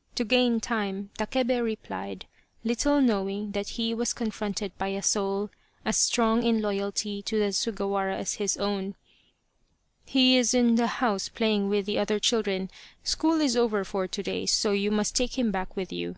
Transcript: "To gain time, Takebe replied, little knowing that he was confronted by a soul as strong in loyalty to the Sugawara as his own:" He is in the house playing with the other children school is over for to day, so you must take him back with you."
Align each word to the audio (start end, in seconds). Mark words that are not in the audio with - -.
"To 0.14 0.22
gain 0.22 0.60
time, 0.60 1.10
Takebe 1.18 1.60
replied, 1.60 2.26
little 2.62 3.00
knowing 3.00 3.50
that 3.50 3.70
he 3.70 3.92
was 3.92 4.12
confronted 4.12 4.78
by 4.78 4.86
a 4.94 5.02
soul 5.02 5.50
as 5.84 5.96
strong 5.96 6.44
in 6.44 6.62
loyalty 6.62 7.20
to 7.22 7.36
the 7.36 7.50
Sugawara 7.52 8.16
as 8.16 8.34
his 8.34 8.56
own:" 8.56 8.94
He 10.04 10.36
is 10.36 10.54
in 10.54 10.76
the 10.76 10.86
house 11.02 11.28
playing 11.28 11.68
with 11.68 11.86
the 11.86 11.98
other 11.98 12.20
children 12.20 12.70
school 13.02 13.40
is 13.40 13.56
over 13.56 13.82
for 13.82 14.06
to 14.06 14.22
day, 14.22 14.46
so 14.46 14.70
you 14.70 14.92
must 14.92 15.16
take 15.16 15.36
him 15.36 15.50
back 15.50 15.74
with 15.74 15.92
you." 15.92 16.14